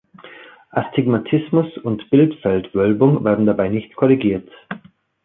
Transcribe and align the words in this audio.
Astigmatismus 0.71 1.77
und 1.77 2.09
Bildfeldwölbung 2.09 3.23
werden 3.23 3.45
dabei 3.45 3.69
nicht 3.69 3.95
korrigiert. 3.95 4.49